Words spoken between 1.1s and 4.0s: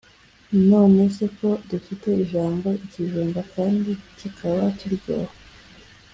se ko dufite ijambo ikijumba kandi